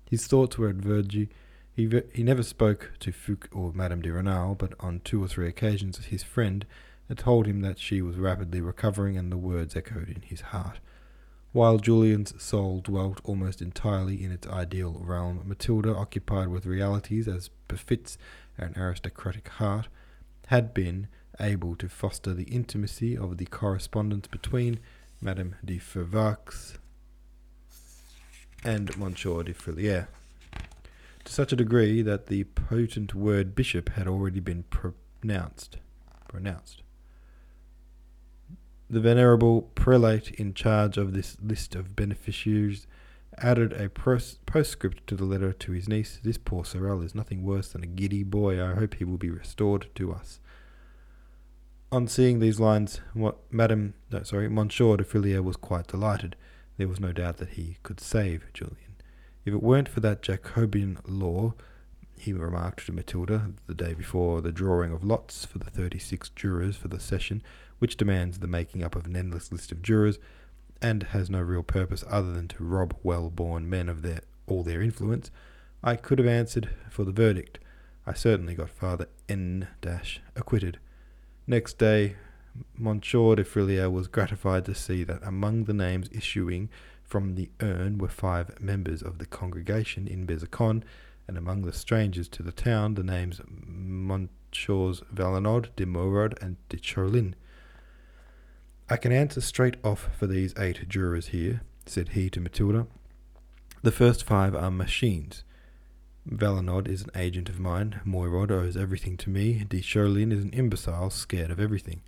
His 0.09 0.25
thoughts 0.25 0.57
were 0.57 0.69
at 0.69 0.77
Vergy. 0.77 1.29
He, 1.71 2.01
he 2.13 2.23
never 2.23 2.43
spoke 2.43 2.93
to 2.99 3.11
Fouque 3.11 3.49
or 3.51 3.73
Madame 3.73 4.01
de 4.01 4.11
Renal, 4.11 4.55
but 4.55 4.73
on 4.79 5.01
two 5.03 5.23
or 5.23 5.27
three 5.27 5.47
occasions 5.47 5.97
his 6.05 6.23
friend 6.23 6.65
had 7.09 7.19
told 7.19 7.45
him 7.45 7.61
that 7.61 7.77
she 7.77 8.01
was 8.01 8.17
rapidly 8.17 8.59
recovering, 8.59 9.17
and 9.17 9.31
the 9.31 9.37
words 9.37 9.75
echoed 9.75 10.09
in 10.09 10.23
his 10.23 10.41
heart. 10.41 10.79
While 11.53 11.77
Julian's 11.77 12.41
soul 12.41 12.81
dwelt 12.81 13.21
almost 13.23 13.61
entirely 13.61 14.23
in 14.23 14.31
its 14.31 14.47
ideal 14.47 14.99
realm, 14.99 15.43
Matilda, 15.45 15.95
occupied 15.95 16.47
with 16.47 16.65
realities 16.65 17.27
as 17.27 17.51
befits 17.67 18.17
an 18.57 18.73
aristocratic 18.75 19.47
heart, 19.47 19.87
had 20.47 20.73
been 20.73 21.07
able 21.39 21.75
to 21.75 21.87
foster 21.87 22.33
the 22.33 22.45
intimacy 22.45 23.15
of 23.15 23.37
the 23.37 23.45
correspondence 23.45 24.25
between 24.27 24.79
Madame 25.21 25.55
de 25.63 25.77
Fervaques 25.77 26.79
and 28.63 28.97
Monsieur 28.97 29.43
de 29.43 29.53
Frilair, 29.53 30.07
to 31.23 31.31
such 31.31 31.53
a 31.53 31.57
degree 31.57 32.01
that 32.01 32.27
the 32.27 32.45
potent 32.45 33.13
word 33.13 33.53
bishop 33.53 33.89
had 33.89 34.07
already 34.07 34.39
been 34.39 34.63
pronounced. 34.63 35.77
pronounced. 36.27 36.82
The 38.93 38.99
venerable 38.99 39.63
prelate 39.73 40.29
in 40.35 40.53
charge 40.53 40.99
of 40.99 41.13
this 41.13 41.35
list 41.41 41.73
of 41.73 41.95
beneficiaries 41.95 42.85
added 43.39 43.73
a 43.73 43.89
postscript 43.89 45.07
to 45.07 45.15
the 45.15 45.25
letter 45.25 45.51
to 45.51 45.71
his 45.71 45.89
niece. 45.89 46.19
This 46.21 46.37
poor 46.37 46.63
Sorel 46.63 47.01
is 47.01 47.15
nothing 47.15 47.41
worse 47.41 47.69
than 47.69 47.83
a 47.83 47.87
giddy 47.87 48.21
boy. 48.21 48.63
I 48.63 48.75
hope 48.75 48.93
he 48.93 49.03
will 49.03 49.17
be 49.17 49.31
restored 49.31 49.87
to 49.95 50.13
us. 50.13 50.39
On 51.91 52.07
seeing 52.07 52.39
these 52.39 52.59
lines, 52.59 53.01
what 53.15 53.37
Madame, 53.49 53.95
no, 54.11 54.21
sorry, 54.21 54.47
Monsieur 54.47 54.97
de 54.97 55.03
Frilair 55.03 55.41
was 55.41 55.55
quite 55.55 55.87
delighted. 55.87 56.35
There 56.77 56.87
was 56.87 56.99
no 56.99 57.11
doubt 57.11 57.37
that 57.37 57.53
he 57.53 57.77
could 57.81 57.99
save 57.99 58.53
Julian. 58.53 58.97
If 59.43 59.55
it 59.55 59.63
weren't 59.63 59.89
for 59.89 60.01
that 60.01 60.21
Jacobin 60.21 60.99
law, 61.07 61.55
he 62.15 62.31
remarked 62.31 62.85
to 62.85 62.91
Matilda 62.91 63.53
the 63.65 63.73
day 63.73 63.95
before 63.95 64.39
the 64.41 64.51
drawing 64.51 64.91
of 64.93 65.03
lots 65.03 65.45
for 65.45 65.57
the 65.57 65.71
thirty-six 65.71 66.29
jurors 66.29 66.75
for 66.75 66.89
the 66.89 66.99
session, 66.99 67.41
which 67.83 67.97
demands 67.97 68.39
the 68.39 68.47
making 68.47 68.81
up 68.81 68.95
of 68.95 69.05
an 69.05 69.13
endless 69.13 69.51
list 69.51 69.69
of 69.69 69.81
jurors, 69.81 70.17
and 70.81 71.03
has 71.03 71.29
no 71.29 71.41
real 71.41 71.61
purpose 71.61 72.01
other 72.09 72.31
than 72.31 72.47
to 72.47 72.63
rob 72.63 72.95
well 73.03 73.29
born 73.29 73.69
men 73.69 73.89
of 73.89 74.03
their 74.03 74.21
all 74.47 74.63
their 74.63 74.81
influence, 74.81 75.29
I 75.83 75.97
could 75.97 76.17
have 76.17 76.25
answered 76.25 76.69
for 76.89 77.03
the 77.03 77.11
verdict. 77.11 77.59
I 78.07 78.13
certainly 78.13 78.55
got 78.55 78.69
Father 78.69 79.09
N 79.27 79.67
dash 79.81 80.21
acquitted. 80.33 80.79
Next 81.45 81.77
day, 81.77 82.15
Monsieur 82.77 83.35
de 83.35 83.43
Frilair 83.43 83.91
was 83.91 84.07
gratified 84.07 84.63
to 84.63 84.73
see 84.73 85.03
that 85.03 85.19
among 85.21 85.65
the 85.65 85.73
names 85.73 86.07
issuing 86.13 86.69
from 87.03 87.35
the 87.35 87.49
urn 87.59 87.97
were 87.97 88.07
five 88.07 88.61
members 88.61 89.01
of 89.01 89.17
the 89.17 89.25
congregation 89.25 90.07
in 90.07 90.25
Besançon, 90.25 90.83
and 91.27 91.37
among 91.37 91.63
the 91.63 91.73
strangers 91.73 92.29
to 92.29 92.43
the 92.43 92.53
town 92.53 92.93
the 92.93 93.03
names 93.03 93.41
Monsieurs 93.45 95.01
Valenod, 95.13 95.75
de 95.75 95.85
Moirod, 95.85 96.41
and 96.41 96.55
de 96.69 96.77
Charlin. 96.77 97.35
I 98.93 98.97
can 98.97 99.11
answer 99.11 99.41
straight 99.41 99.77
off 99.83 100.09
for 100.19 100.27
these 100.27 100.53
eight 100.55 100.87
jurors 100.87 101.29
here, 101.29 101.61
said 101.87 102.09
he 102.09 102.29
to 102.29 102.39
Matilda. 102.39 102.85
The 103.81 103.91
first 103.91 104.23
five 104.23 104.53
are 104.53 104.69
machines. 104.69 105.43
Valenod 106.29 106.87
is 106.87 107.01
an 107.01 107.09
agent 107.15 107.49
of 107.49 107.59
mine. 107.59 108.01
Moirod 108.05 108.51
owes 108.51 108.77
everything 108.77 109.17
to 109.17 109.31
me. 109.31 109.63
De 109.67 109.81
Charlin 109.81 110.31
is 110.31 110.43
an 110.43 110.51
imbecile, 110.51 111.09
scared 111.09 111.49
of 111.49 111.59
everything. 111.59 112.03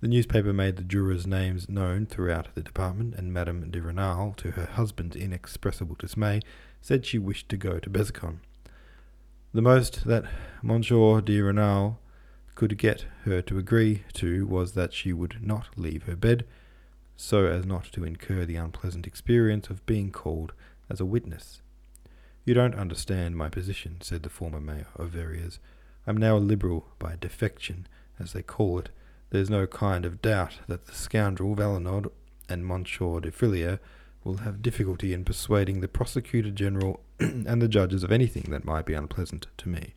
The 0.00 0.08
newspaper 0.08 0.54
made 0.54 0.76
the 0.76 0.82
jurors' 0.82 1.26
names 1.26 1.68
known 1.68 2.06
throughout 2.06 2.48
the 2.54 2.62
department, 2.62 3.16
and 3.16 3.30
Madame 3.30 3.70
de 3.70 3.82
Renal, 3.82 4.32
to 4.38 4.52
her 4.52 4.64
husband's 4.64 5.16
inexpressible 5.16 5.96
dismay, 5.98 6.40
said 6.80 7.04
she 7.04 7.18
wished 7.18 7.50
to 7.50 7.58
go 7.58 7.78
to 7.78 7.90
Besançon. 7.90 8.38
The 9.52 9.60
most 9.60 10.06
that 10.06 10.24
Monsieur 10.62 11.20
de 11.20 11.42
Renal 11.42 11.98
could 12.54 12.78
get 12.78 13.06
her 13.24 13.42
to 13.42 13.58
agree 13.58 14.04
to 14.14 14.46
was 14.46 14.72
that 14.72 14.92
she 14.92 15.12
would 15.12 15.38
not 15.42 15.68
leave 15.76 16.04
her 16.04 16.16
bed, 16.16 16.44
so 17.16 17.46
as 17.46 17.64
not 17.64 17.84
to 17.92 18.04
incur 18.04 18.44
the 18.44 18.56
unpleasant 18.56 19.06
experience 19.06 19.70
of 19.70 19.84
being 19.86 20.10
called 20.10 20.52
as 20.90 21.00
a 21.00 21.04
witness. 21.04 21.60
You 22.44 22.54
don't 22.54 22.74
understand 22.74 23.36
my 23.36 23.48
position, 23.48 23.98
said 24.00 24.22
the 24.22 24.28
former 24.28 24.60
mayor 24.60 24.88
of 24.96 25.10
Verrières. 25.12 25.58
I'm 26.06 26.16
now 26.16 26.36
a 26.36 26.38
liberal 26.38 26.88
by 26.98 27.16
defection, 27.18 27.86
as 28.18 28.32
they 28.32 28.42
call 28.42 28.78
it, 28.78 28.90
there's 29.30 29.50
no 29.50 29.66
kind 29.66 30.04
of 30.04 30.22
doubt 30.22 30.58
that 30.68 30.86
the 30.86 30.94
scoundrel 30.94 31.56
Valenod 31.56 32.08
and 32.48 32.64
Monsieur 32.64 33.18
de 33.18 33.32
Frilair 33.32 33.80
will 34.22 34.38
have 34.38 34.62
difficulty 34.62 35.12
in 35.12 35.24
persuading 35.24 35.80
the 35.80 35.88
prosecutor 35.88 36.50
general 36.50 37.00
and 37.18 37.60
the 37.60 37.66
judges 37.66 38.04
of 38.04 38.12
anything 38.12 38.50
that 38.50 38.64
might 38.64 38.86
be 38.86 38.94
unpleasant 38.94 39.48
to 39.58 39.68
me. 39.68 39.94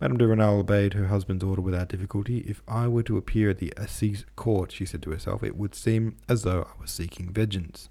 Madame 0.00 0.18
de 0.18 0.26
Renal 0.26 0.58
obeyed 0.58 0.92
her 0.92 1.06
husband's 1.06 1.42
order 1.42 1.62
without 1.62 1.88
difficulty. 1.88 2.38
If 2.40 2.62
I 2.68 2.86
were 2.86 3.02
to 3.04 3.16
appear 3.16 3.50
at 3.50 3.58
the 3.58 3.72
Assize 3.76 4.24
Court, 4.36 4.70
she 4.70 4.84
said 4.84 5.02
to 5.02 5.10
herself, 5.10 5.42
it 5.42 5.56
would 5.56 5.74
seem 5.74 6.16
as 6.28 6.42
though 6.42 6.62
I 6.62 6.80
was 6.80 6.90
seeking 6.90 7.32
vengeance. 7.32 7.88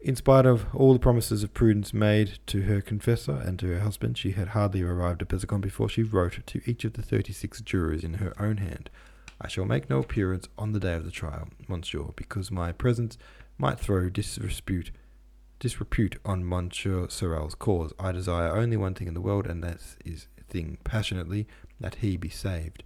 In 0.00 0.16
spite 0.16 0.46
of 0.46 0.66
all 0.74 0.92
the 0.92 0.98
promises 0.98 1.42
of 1.42 1.52
prudence 1.52 1.92
made 1.92 2.38
to 2.46 2.62
her 2.62 2.80
confessor 2.80 3.42
and 3.44 3.58
to 3.58 3.66
her 3.66 3.80
husband, 3.80 4.16
she 4.16 4.32
had 4.32 4.48
hardly 4.48 4.82
arrived 4.82 5.20
at 5.20 5.28
Besançon 5.28 5.60
before 5.60 5.88
she 5.88 6.02
wrote 6.02 6.38
to 6.46 6.60
each 6.64 6.84
of 6.84 6.92
the 6.94 7.02
thirty-six 7.02 7.60
jurors 7.60 8.04
in 8.04 8.14
her 8.14 8.32
own 8.40 8.58
hand, 8.58 8.88
I 9.40 9.48
shall 9.48 9.64
make 9.66 9.90
no 9.90 9.98
appearance 9.98 10.48
on 10.56 10.72
the 10.72 10.80
day 10.80 10.94
of 10.94 11.04
the 11.04 11.10
trial, 11.10 11.48
monsieur, 11.68 12.06
because 12.14 12.50
my 12.50 12.72
presence 12.72 13.18
might 13.58 13.78
throw 13.80 14.08
disrepute, 14.08 14.92
disrepute 15.58 16.16
on 16.24 16.48
Monsieur 16.48 17.08
Sorel's 17.08 17.54
cause. 17.54 17.92
I 17.98 18.12
desire 18.12 18.56
only 18.56 18.76
one 18.76 18.94
thing 18.94 19.08
in 19.08 19.14
the 19.14 19.20
world, 19.20 19.46
and 19.46 19.62
that 19.62 19.80
is 20.04 20.28
thing 20.48 20.78
passionately, 20.84 21.46
that 21.80 21.96
he 21.96 22.16
be 22.16 22.28
saved. 22.28 22.82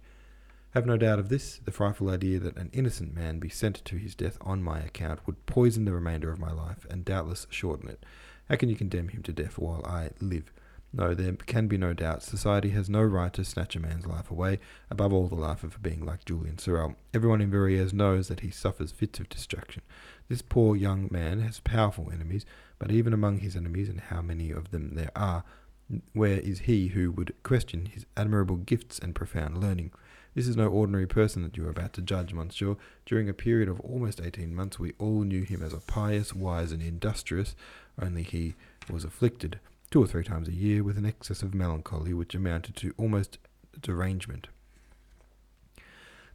Have 0.71 0.85
no 0.85 0.95
doubt 0.97 1.19
of 1.19 1.29
this. 1.29 1.59
The 1.63 1.71
frightful 1.71 2.09
idea 2.09 2.39
that 2.39 2.57
an 2.57 2.69
innocent 2.71 3.13
man 3.13 3.39
be 3.39 3.49
sent 3.49 3.83
to 3.83 3.97
his 3.97 4.15
death 4.15 4.37
on 4.39 4.63
my 4.63 4.79
account 4.79 5.25
would 5.25 5.45
poison 5.45 5.85
the 5.85 5.91
remainder 5.91 6.31
of 6.31 6.39
my 6.39 6.51
life, 6.51 6.85
and 6.89 7.03
doubtless 7.03 7.45
shorten 7.49 7.89
it. 7.89 8.05
How 8.47 8.55
can 8.55 8.69
you 8.69 8.75
condemn 8.75 9.09
him 9.09 9.21
to 9.23 9.33
death 9.33 9.57
while 9.57 9.85
I 9.85 10.11
live? 10.19 10.53
No, 10.93 11.13
there 11.13 11.33
can 11.33 11.67
be 11.67 11.77
no 11.77 11.93
doubt. 11.93 12.21
Society 12.21 12.69
has 12.71 12.89
no 12.89 13.01
right 13.01 13.31
to 13.33 13.45
snatch 13.45 13.77
a 13.77 13.79
man's 13.79 14.05
life 14.05 14.29
away, 14.29 14.59
above 14.89 15.13
all 15.13 15.27
the 15.27 15.35
life 15.35 15.63
of 15.63 15.75
a 15.75 15.79
being 15.79 16.05
like 16.05 16.25
Julian 16.25 16.57
Sorel. 16.57 16.95
Everyone 17.13 17.39
in 17.39 17.51
Verrières 17.51 17.93
knows 17.93 18.27
that 18.27 18.41
he 18.41 18.49
suffers 18.49 18.91
fits 18.91 19.19
of 19.19 19.29
distraction. 19.29 19.83
This 20.27 20.41
poor 20.41 20.75
young 20.75 21.07
man 21.09 21.39
has 21.41 21.61
powerful 21.61 22.11
enemies, 22.11 22.45
but 22.77 22.91
even 22.91 23.13
among 23.13 23.39
his 23.39 23.55
enemies, 23.55 23.87
and 23.87 24.01
how 24.01 24.21
many 24.21 24.51
of 24.51 24.71
them 24.71 24.95
there 24.95 25.11
are, 25.15 25.45
where 26.13 26.39
is 26.39 26.59
he 26.59 26.89
who 26.89 27.11
would 27.11 27.33
question 27.43 27.87
his 27.87 28.05
admirable 28.15 28.57
gifts 28.57 28.99
and 28.99 29.15
profound 29.15 29.57
learning? 29.57 29.91
This 30.33 30.47
is 30.47 30.55
no 30.55 30.67
ordinary 30.67 31.07
person 31.07 31.43
that 31.43 31.57
you 31.57 31.65
are 31.67 31.71
about 31.71 31.93
to 31.93 32.01
judge, 32.01 32.33
monsieur. 32.33 32.77
During 33.05 33.27
a 33.27 33.33
period 33.33 33.67
of 33.67 33.81
almost 33.81 34.21
eighteen 34.21 34.55
months, 34.55 34.79
we 34.79 34.93
all 34.97 35.23
knew 35.23 35.43
him 35.43 35.61
as 35.61 35.73
a 35.73 35.81
pious, 35.81 36.33
wise, 36.33 36.71
and 36.71 36.81
industrious, 36.81 37.55
only 38.01 38.23
he 38.23 38.55
was 38.89 39.03
afflicted 39.03 39.59
two 39.89 40.01
or 40.01 40.07
three 40.07 40.23
times 40.23 40.47
a 40.47 40.53
year 40.53 40.83
with 40.83 40.97
an 40.97 41.05
excess 41.05 41.43
of 41.43 41.53
melancholy 41.53 42.13
which 42.13 42.33
amounted 42.33 42.77
to 42.77 42.93
almost 42.97 43.37
derangement. 43.81 44.47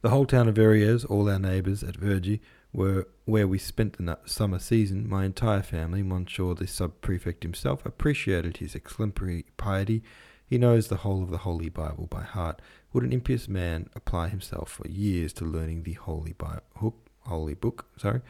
The 0.02 0.10
whole 0.10 0.26
town 0.26 0.46
of 0.46 0.56
Verrières, 0.56 1.08
all 1.08 1.28
our 1.28 1.38
neighbours 1.38 1.82
at 1.82 1.98
Vergy, 1.98 2.40
were 2.76 3.08
where 3.24 3.48
we 3.48 3.58
spent 3.58 3.96
the 3.96 4.18
summer 4.26 4.58
season. 4.58 5.08
My 5.08 5.24
entire 5.24 5.62
family, 5.62 6.02
Monsieur 6.02 6.54
the 6.54 6.66
sub-prefect 6.66 7.42
himself, 7.42 7.84
appreciated 7.86 8.58
his 8.58 8.74
exemplary 8.74 9.46
piety. 9.56 10.02
He 10.46 10.58
knows 10.58 10.88
the 10.88 10.98
whole 10.98 11.22
of 11.22 11.30
the 11.30 11.38
Holy 11.38 11.70
Bible 11.70 12.06
by 12.06 12.22
heart. 12.22 12.60
Would 12.92 13.02
an 13.02 13.14
impious 13.14 13.48
man 13.48 13.88
apply 13.96 14.28
himself 14.28 14.70
for 14.70 14.86
years 14.88 15.32
to 15.34 15.44
learning 15.44 15.82
the 15.82 15.94
Holy 15.94 16.34
Bible, 16.34 16.94
Holy 17.20 17.54
Book? 17.54 17.86
Sorry. 17.96 18.20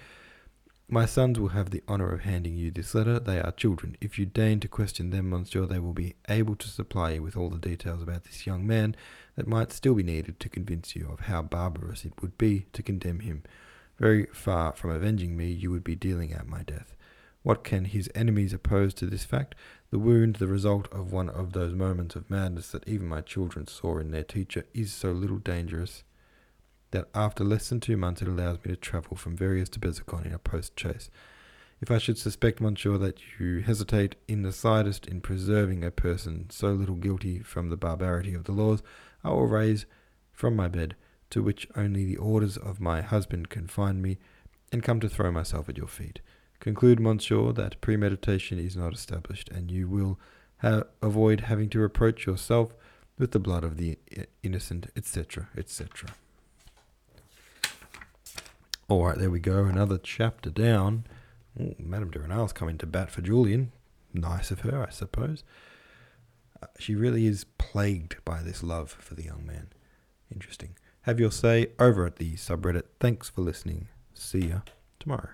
My 0.88 1.04
sons 1.04 1.40
will 1.40 1.48
have 1.48 1.70
the 1.70 1.82
honour 1.88 2.14
of 2.14 2.20
handing 2.20 2.54
you 2.54 2.70
this 2.70 2.94
letter. 2.94 3.18
They 3.18 3.40
are 3.40 3.50
children. 3.50 3.96
If 4.00 4.16
you 4.16 4.26
deign 4.26 4.60
to 4.60 4.68
question 4.68 5.10
them, 5.10 5.30
monsieur, 5.30 5.66
they 5.66 5.80
will 5.80 5.92
be 5.92 6.14
able 6.28 6.54
to 6.54 6.68
supply 6.68 7.10
you 7.14 7.22
with 7.24 7.36
all 7.36 7.50
the 7.50 7.58
details 7.58 8.00
about 8.00 8.22
this 8.22 8.46
young 8.46 8.64
man 8.64 8.94
that 9.34 9.48
might 9.48 9.72
still 9.72 9.94
be 9.94 10.04
needed 10.04 10.38
to 10.38 10.48
convince 10.48 10.94
you 10.94 11.08
of 11.10 11.26
how 11.26 11.42
barbarous 11.42 12.04
it 12.04 12.22
would 12.22 12.38
be 12.38 12.66
to 12.72 12.84
condemn 12.84 13.18
him. 13.18 13.42
Very 13.98 14.26
far 14.32 14.72
from 14.72 14.90
avenging 14.90 15.36
me, 15.36 15.50
you 15.50 15.70
would 15.70 15.84
be 15.84 15.96
dealing 15.96 16.34
out 16.34 16.46
my 16.46 16.62
death. 16.62 16.94
What 17.42 17.64
can 17.64 17.84
his 17.84 18.10
enemies 18.14 18.52
oppose 18.52 18.92
to 18.94 19.06
this 19.06 19.24
fact? 19.24 19.54
The 19.90 19.98
wound, 19.98 20.36
the 20.36 20.48
result 20.48 20.92
of 20.92 21.12
one 21.12 21.28
of 21.28 21.52
those 21.52 21.74
moments 21.74 22.16
of 22.16 22.28
madness 22.28 22.72
that 22.72 22.88
even 22.88 23.06
my 23.06 23.20
children 23.20 23.66
saw 23.66 23.98
in 23.98 24.10
their 24.10 24.24
teacher, 24.24 24.64
is 24.74 24.92
so 24.92 25.12
little 25.12 25.38
dangerous 25.38 26.02
that 26.90 27.08
after 27.14 27.44
less 27.44 27.68
than 27.68 27.80
two 27.80 27.96
months 27.96 28.22
it 28.22 28.28
allows 28.28 28.58
me 28.64 28.70
to 28.70 28.76
travel 28.76 29.16
from 29.16 29.36
Verrières 29.36 29.68
to 29.70 29.80
Besançon 29.80 30.26
in 30.26 30.32
a 30.32 30.38
post 30.38 30.78
chaise. 30.78 31.10
If 31.80 31.90
I 31.90 31.98
should 31.98 32.18
suspect, 32.18 32.60
monsieur, 32.60 32.96
that 32.98 33.20
you 33.38 33.60
hesitate 33.60 34.16
in 34.26 34.42
the 34.42 34.52
slightest 34.52 35.06
in 35.06 35.20
preserving 35.20 35.84
a 35.84 35.90
person 35.90 36.46
so 36.50 36.72
little 36.72 36.94
guilty 36.94 37.40
from 37.40 37.68
the 37.68 37.76
barbarity 37.76 38.34
of 38.34 38.44
the 38.44 38.52
laws, 38.52 38.82
I 39.22 39.30
will 39.30 39.46
raise 39.46 39.84
from 40.32 40.56
my 40.56 40.68
bed, 40.68 40.96
to 41.30 41.42
which 41.42 41.68
only 41.76 42.04
the 42.04 42.16
orders 42.16 42.56
of 42.56 42.80
my 42.80 43.02
husband 43.02 43.48
confine 43.48 44.00
me, 44.00 44.18
and 44.72 44.82
come 44.82 45.00
to 45.00 45.08
throw 45.08 45.30
myself 45.30 45.68
at 45.68 45.78
your 45.78 45.88
feet. 45.88 46.20
Conclude, 46.60 46.98
monsieur, 46.98 47.52
that 47.52 47.80
premeditation 47.80 48.58
is 48.58 48.76
not 48.76 48.92
established, 48.92 49.48
and 49.50 49.70
you 49.70 49.88
will 49.88 50.18
ha- 50.58 50.84
avoid 51.02 51.42
having 51.42 51.68
to 51.70 51.78
reproach 51.78 52.26
yourself 52.26 52.74
with 53.18 53.32
the 53.32 53.38
blood 53.38 53.64
of 53.64 53.76
the 53.76 53.98
innocent, 54.42 54.90
etc., 54.96 55.48
etc. 55.56 56.10
All 58.88 59.04
right, 59.04 59.18
there 59.18 59.30
we 59.30 59.40
go. 59.40 59.64
Another 59.64 59.98
chapter 59.98 60.50
down. 60.50 61.04
Ooh, 61.60 61.74
Madame 61.78 62.10
de 62.10 62.20
Renal's 62.20 62.52
coming 62.52 62.78
to 62.78 62.86
bat 62.86 63.10
for 63.10 63.20
Julian. 63.20 63.72
Nice 64.12 64.50
of 64.50 64.60
her, 64.60 64.86
I 64.86 64.90
suppose. 64.90 65.42
Uh, 66.62 66.66
she 66.78 66.94
really 66.94 67.26
is 67.26 67.44
plagued 67.58 68.16
by 68.24 68.42
this 68.42 68.62
love 68.62 68.90
for 68.90 69.14
the 69.14 69.24
young 69.24 69.44
man. 69.44 69.68
Interesting. 70.32 70.76
Have 71.06 71.20
your 71.20 71.30
say 71.30 71.68
over 71.78 72.04
at 72.04 72.16
the 72.16 72.32
subreddit. 72.32 72.82
Thanks 72.98 73.28
for 73.30 73.40
listening. 73.40 73.86
See 74.12 74.48
ya 74.48 74.62
tomorrow. 74.98 75.28